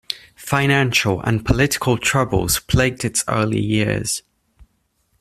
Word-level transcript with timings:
Financial 0.35 1.21
and 1.21 1.45
political 1.45 1.95
troubles 1.95 2.57
plagued 2.59 3.05
its 3.05 3.23
early 3.27 3.59
years. 3.59 4.23